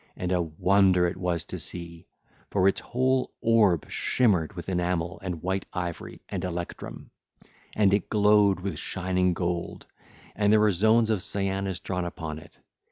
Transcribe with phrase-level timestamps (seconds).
[0.17, 2.07] And a wonder it was to see;
[2.49, 7.11] for its whole orb was a shimmer with enamel and white ivory and electrum,
[7.75, 9.85] and it glowed with shining gold;
[10.35, 12.57] and there were zones of cyanus 1802 drawn upon it.